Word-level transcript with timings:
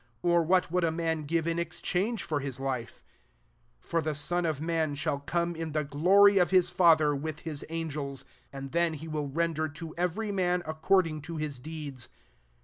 or 0.23 0.41
what 0.41 0.71
would 0.71 0.83
a 0.83 0.89
man 0.91 1.25
give 1.25 1.45
in 1.45 1.59
exchange 1.59 2.23
for 2.23 2.39
his 2.39 2.59
life? 2.59 3.03
27 3.81 3.81
For 3.81 4.01
the 4.01 4.15
Son 4.15 4.47
of 4.47 4.59
man 4.59 4.95
shall 4.95 5.19
come, 5.19 5.55
in 5.55 5.73
the 5.73 5.83
glory 5.83 6.39
of 6.39 6.49
his 6.49 6.71
Father, 6.71 7.15
with 7.15 7.41
his 7.41 7.63
angels; 7.69 8.25
and 8.51 8.71
then 8.71 8.95
he 8.95 9.07
will 9.07 9.27
render 9.27 9.69
to 9.69 9.93
every 9.97 10.31
man 10.31 10.63
according 10.65 11.21
to 11.21 11.37
his 11.37 11.59
deeds. 11.59 12.07